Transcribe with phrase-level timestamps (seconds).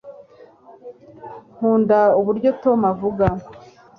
[1.55, 3.25] nkunda uburyo tom avuga